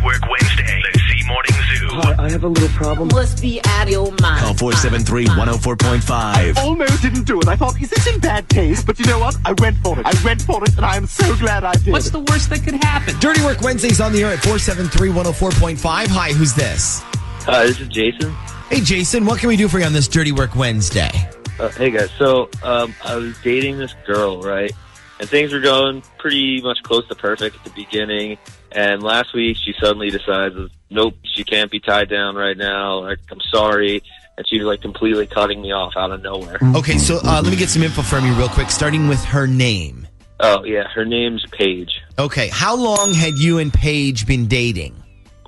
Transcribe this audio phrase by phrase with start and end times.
[0.00, 0.82] Dirty Work Wednesday.
[0.92, 1.88] The Z Morning Zoo.
[1.92, 3.08] I, I have a little problem.
[3.08, 4.40] must be out of your mind.
[4.40, 6.56] Call 473 104.5.
[6.56, 7.48] Almost didn't do it.
[7.48, 8.86] I thought, is this in bad taste?
[8.86, 9.36] But you know what?
[9.44, 10.06] I went for it.
[10.06, 11.92] I went for it, and I am so glad I did.
[11.92, 13.18] What's the worst that could happen?
[13.20, 16.08] Dirty Work Wednesdays on the air at 473 104.5.
[16.08, 17.00] Hi, who's this?
[17.44, 18.32] Hi, this is Jason.
[18.68, 21.10] Hey, Jason, what can we do for you on this Dirty Work Wednesday?
[21.58, 24.72] Uh, hey guys, so um, I was dating this girl, right?
[25.18, 28.38] And things were going pretty much close to perfect at the beginning.
[28.72, 30.54] And last week, she suddenly decides,
[30.90, 33.00] nope, she can't be tied down right now.
[33.00, 34.02] Like, I'm sorry.
[34.36, 36.58] And she's like completely cutting me off out of nowhere.
[36.76, 39.46] Okay, so uh, let me get some info from you real quick, starting with her
[39.46, 40.06] name.
[40.42, 42.00] Oh yeah, her name's Paige.
[42.18, 44.94] Okay, how long had you and Paige been dating?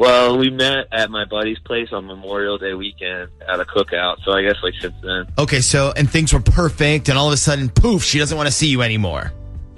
[0.00, 4.16] Well, we met at my buddy's place on Memorial Day weekend at a cookout.
[4.24, 7.34] So I guess like since then, Okay, so, and things were perfect, and all of
[7.34, 9.30] a sudden, poof, she doesn't want to see you anymore.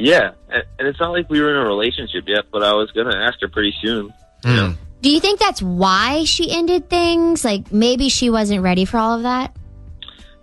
[0.03, 0.33] Yeah.
[0.49, 3.17] And, and it's not like we were in a relationship yet, but I was gonna
[3.17, 4.13] ask her pretty soon.
[4.45, 4.75] You know?
[5.01, 7.45] Do you think that's why she ended things?
[7.45, 9.57] Like maybe she wasn't ready for all of that?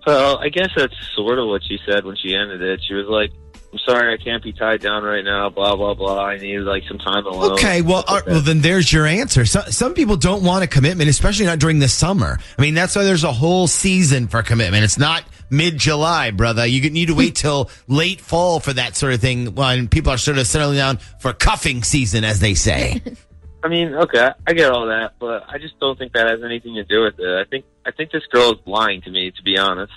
[0.05, 2.81] Well, I guess that's sort of what she said when she ended it.
[2.87, 3.31] She was like,
[3.71, 6.23] "I'm sorry, I can't be tied down right now." Blah blah blah.
[6.23, 7.53] I need like some time alone.
[7.53, 9.45] Okay, well, like uh, well, then there's your answer.
[9.45, 12.39] So, some people don't want a commitment, especially not during the summer.
[12.57, 14.83] I mean, that's why there's a whole season for commitment.
[14.83, 16.65] It's not mid July, brother.
[16.65, 20.17] You need to wait till late fall for that sort of thing when people are
[20.17, 23.01] sort of settling down for cuffing season, as they say.
[23.63, 26.75] I mean, okay, I get all that, but I just don't think that has anything
[26.75, 27.27] to do with it.
[27.27, 29.91] I think I think this girl is lying to me, to be honest,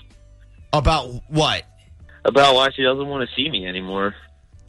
[0.72, 1.62] About what?
[2.25, 4.15] about why she doesn't want to see me anymore.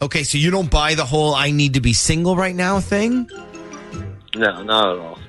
[0.02, 3.30] Okay, so you don't buy the whole "I need to be single right now" thing.
[4.36, 5.20] No, not at all.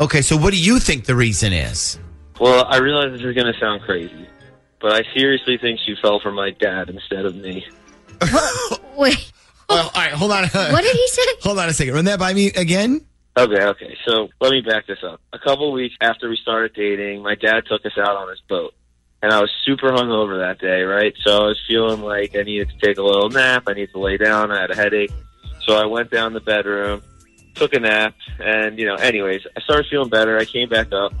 [0.00, 1.98] Okay, so what do you think the reason is?
[2.40, 4.26] Well, I realize this is going to sound crazy,
[4.84, 7.64] but I seriously think she fell for my dad instead of me.
[8.98, 9.32] Wait,
[9.66, 10.44] Well, all right, hold on.
[10.44, 11.22] what did he say?
[11.42, 11.94] Hold on a second.
[11.94, 13.00] Run that by me again.
[13.34, 13.96] Okay, okay.
[14.06, 15.22] So let me back this up.
[15.32, 18.74] A couple weeks after we started dating, my dad took us out on his boat.
[19.22, 21.14] And I was super hungover that day, right?
[21.24, 23.62] So I was feeling like I needed to take a little nap.
[23.66, 24.50] I needed to lay down.
[24.52, 25.12] I had a headache.
[25.66, 27.00] So I went down the bedroom,
[27.54, 30.36] took a nap, and you know, anyways, I started feeling better.
[30.38, 31.14] I came back up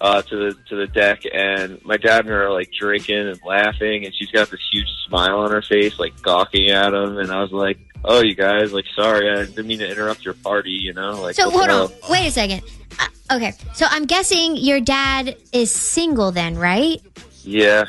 [0.00, 3.40] uh, to the to the deck, and my dad and her are like drinking and
[3.44, 7.18] laughing, and she's got this huge smile on her face, like gawking at him.
[7.18, 10.34] And I was like, "Oh, you guys, like, sorry, I didn't mean to interrupt your
[10.34, 11.20] party," you know?
[11.20, 11.68] Like, So hold on.
[11.68, 11.92] hell?
[12.10, 12.62] Wait a second.
[13.00, 17.00] Uh, okay, so I'm guessing your dad is single then, right?
[17.42, 17.84] Yeah.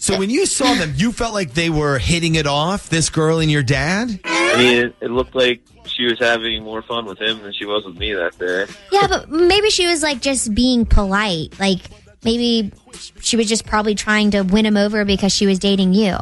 [0.00, 3.40] So when you saw them, you felt like they were hitting it off, this girl
[3.40, 4.20] and your dad?
[4.24, 5.60] I mean, it, it looked like
[5.98, 8.66] she was having more fun with him than she was with me that day.
[8.92, 11.58] Yeah, but maybe she was like just being polite.
[11.58, 11.80] Like
[12.24, 12.72] maybe
[13.20, 16.16] she was just probably trying to win him over because she was dating you.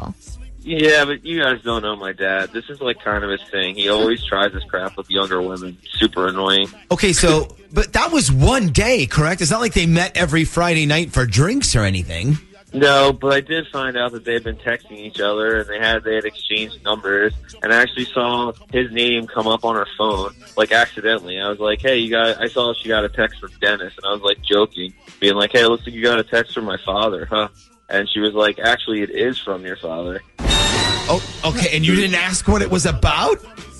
[0.61, 2.51] Yeah, but you guys don't know my dad.
[2.51, 3.75] This is like kind of his thing.
[3.75, 5.77] He always tries this crap with younger women.
[5.91, 6.67] Super annoying.
[6.91, 9.41] Okay, so, but that was one day, correct?
[9.41, 12.37] It's not like they met every Friday night for drinks or anything.
[12.77, 16.03] No, but I did find out that they'd been texting each other and they had
[16.03, 17.33] they had exchanged numbers.
[17.63, 21.39] And I actually saw his name come up on her phone, like accidentally.
[21.39, 24.05] I was like, "Hey, you got?" I saw she got a text from Dennis, and
[24.05, 26.65] I was like joking, being like, "Hey, it looks like you got a text from
[26.65, 27.47] my father, huh?"
[27.89, 32.15] And she was like, "Actually, it is from your father." Oh, okay, and you didn't
[32.15, 33.37] ask what it was about?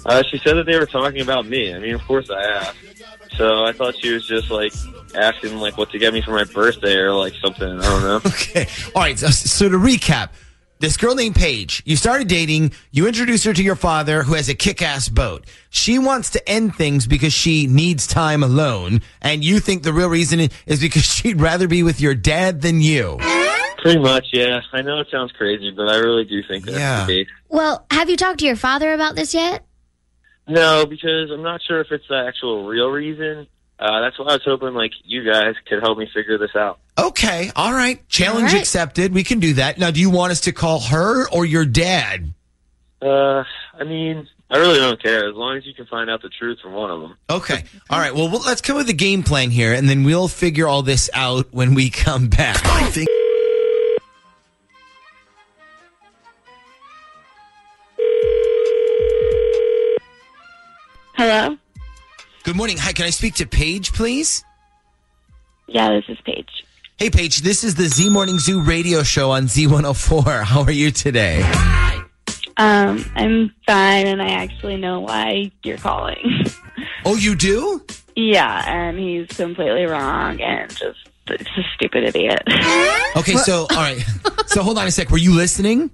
[0.07, 1.73] Uh, she said that they were talking about me.
[1.73, 2.77] I mean, of course I asked.
[3.35, 4.71] So I thought she was just like
[5.13, 7.67] asking like what to get me for my birthday or like something.
[7.67, 8.21] I don't know.
[8.25, 10.29] Okay, all right, so, so to recap,
[10.79, 14.47] this girl named Paige, you started dating, you introduced her to your father who has
[14.47, 15.45] a kick ass boat.
[15.69, 20.09] She wants to end things because she needs time alone, and you think the real
[20.09, 23.17] reason is because she'd rather be with your dad than you.
[23.79, 24.61] Pretty much, yeah.
[24.71, 27.05] I know it sounds crazy, but I really do think that's Yeah.
[27.05, 27.27] the case.
[27.49, 29.63] Well, have you talked to your father about this yet?
[30.47, 33.47] No, because I'm not sure if it's the actual real reason.
[33.79, 36.79] Uh, that's why I was hoping like you guys could help me figure this out.
[36.97, 38.61] Okay, all right, challenge All right.
[38.61, 39.13] accepted.
[39.13, 39.77] We can do that.
[39.77, 42.33] Now, do you want us to call her or your dad?
[43.01, 46.29] Uh, I mean, I really don't care as long as you can find out the
[46.29, 47.17] truth from one of them.
[47.29, 47.63] Okay.
[47.89, 48.15] All right.
[48.15, 51.09] Well, well, let's come with a game plan here, and then we'll figure all this
[51.13, 52.63] out when we come back.
[61.17, 61.57] Hello?
[62.43, 62.77] Good morning.
[62.77, 64.43] Hi, can I speak to Paige, please?
[65.67, 66.47] Yeah, this is Paige.
[66.97, 70.43] Hey, Paige, this is the Z Morning Zoo radio show on Z104.
[70.43, 71.41] How are you today?
[72.57, 76.45] Um, I'm fine, and I actually know why you're calling.
[77.05, 77.83] Oh, you do?
[78.15, 80.99] yeah, and he's completely wrong and just
[81.29, 82.43] it's a stupid idiot.
[83.15, 84.03] Okay, so, all right.
[84.47, 85.09] So hold on a sec.
[85.09, 85.89] Were you listening?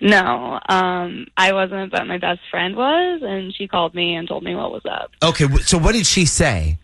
[0.00, 4.42] No, um, I wasn't, but my best friend was, and she called me and told
[4.42, 5.12] me what was up.
[5.22, 6.78] Okay, so what did she say?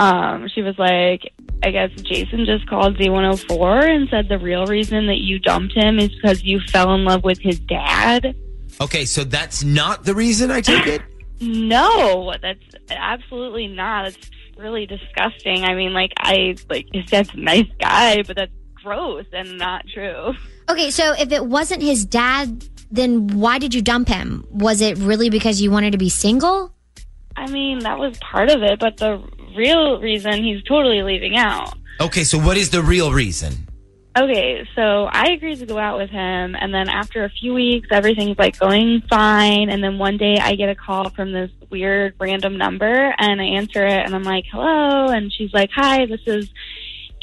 [0.00, 1.30] Um, she was like,
[1.62, 5.98] I guess Jason just called Z104 and said the real reason that you dumped him
[5.98, 8.34] is because you fell in love with his dad.
[8.80, 11.02] Okay, so that's not the reason I take it?
[11.42, 12.60] No, that's
[12.90, 14.08] absolutely not.
[14.08, 15.64] It's really disgusting.
[15.64, 19.84] I mean, like, I, like, his dad's a nice guy, but that's gross and not
[19.92, 20.34] true.
[20.68, 24.46] Okay, so if it wasn't his dad, then why did you dump him?
[24.50, 26.74] Was it really because you wanted to be single?
[27.36, 29.22] I mean, that was part of it, but the
[29.56, 31.74] real reason he's totally leaving out.
[32.00, 33.66] Okay, so what is the real reason?
[34.18, 37.88] Okay, so I agreed to go out with him, and then after a few weeks,
[37.92, 39.70] everything's like going fine.
[39.70, 43.44] And then one day, I get a call from this weird random number, and I
[43.44, 46.50] answer it, and I'm like, "Hello," and she's like, "Hi, this is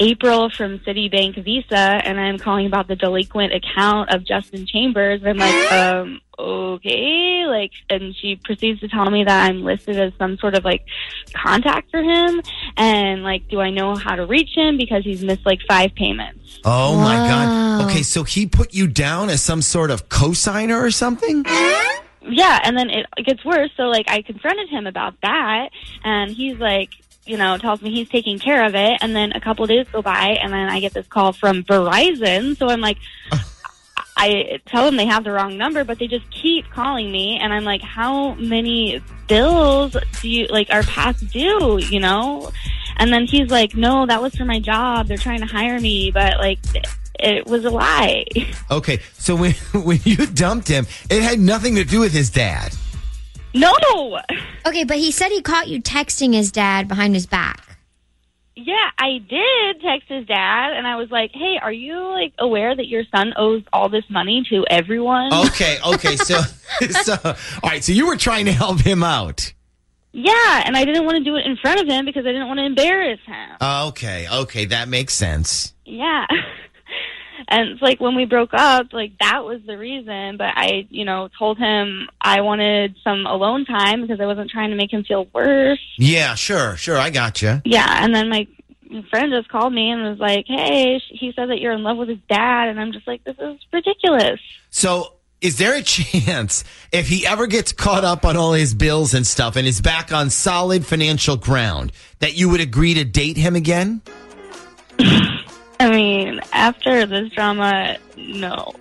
[0.00, 5.36] April from Citibank Visa, and I'm calling about the delinquent account of Justin Chambers." I'm
[5.36, 10.38] like, um, okay, like, and she proceeds to tell me that I'm listed as some
[10.38, 10.84] sort of like
[11.34, 12.40] contact for him,
[12.76, 16.60] and like, do I know how to reach him because he's missed like five payments?
[16.64, 17.84] Oh my God.
[17.90, 21.44] Okay, so he put you down as some sort of cosigner or something?
[22.30, 23.70] Yeah, and then it, it gets worse.
[23.76, 25.70] So like I confronted him about that,
[26.04, 26.90] and he's like,
[27.28, 28.98] you know, tells me he's taking care of it.
[29.00, 31.64] And then a couple of days go by, and then I get this call from
[31.64, 32.56] Verizon.
[32.56, 32.98] So I'm like.
[34.20, 37.52] I tell them they have the wrong number, but they just keep calling me, and
[37.52, 42.50] I'm like, "How many bills do you like are past due?" You know,
[42.96, 45.06] and then he's like, "No, that was for my job.
[45.06, 46.58] They're trying to hire me, but like,
[47.20, 48.24] it was a lie."
[48.70, 52.74] Okay, so when, when you dumped him, it had nothing to do with his dad.
[53.54, 54.20] No,
[54.66, 57.78] Okay, but he said he caught you texting his dad behind his back.
[58.54, 62.74] Yeah, I did text his dad, and I was like, "Hey, are you like aware
[62.74, 66.40] that your son owes all this money to everyone?" Okay, okay, so,
[67.02, 67.34] so, all
[67.70, 69.52] right, so you were trying to help him out.
[70.12, 72.48] Yeah, and I didn't want to do it in front of him because I didn't
[72.48, 73.56] want to embarrass him.
[73.62, 75.74] Okay, okay, that makes sense.
[75.84, 76.26] Yeah.
[77.50, 80.36] And it's like when we broke up, like that was the reason.
[80.36, 84.70] But I, you know, told him I wanted some alone time because I wasn't trying
[84.70, 85.80] to make him feel worse.
[85.96, 87.62] Yeah, sure, sure, I got you.
[87.64, 88.04] Yeah.
[88.04, 88.46] And then my
[89.10, 92.10] friend just called me and was like, hey, he said that you're in love with
[92.10, 92.68] his dad.
[92.68, 94.40] And I'm just like, this is ridiculous.
[94.70, 99.14] So, is there a chance if he ever gets caught up on all his bills
[99.14, 103.38] and stuff and is back on solid financial ground that you would agree to date
[103.38, 104.02] him again?
[105.80, 108.72] I mean, after this drama, no.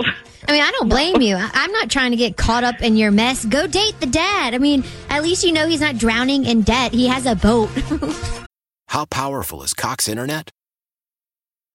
[0.47, 1.35] I mean, I don't blame you.
[1.35, 3.45] I- I'm not trying to get caught up in your mess.
[3.45, 4.53] Go date the dad.
[4.53, 6.93] I mean, at least you know he's not drowning in debt.
[6.93, 7.69] He has a boat.
[8.89, 10.49] How powerful is Cox Internet?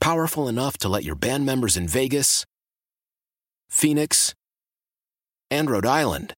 [0.00, 2.44] Powerful enough to let your band members in Vegas,
[3.68, 4.34] Phoenix,
[5.50, 6.32] and Rhode Island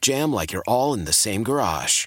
[0.00, 2.06] jam like you're all in the same garage.